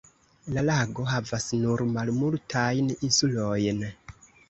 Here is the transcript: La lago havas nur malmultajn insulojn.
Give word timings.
La 0.55 0.63
lago 0.69 1.05
havas 1.11 1.47
nur 1.67 1.85
malmultajn 1.99 2.93
insulojn. 3.11 3.89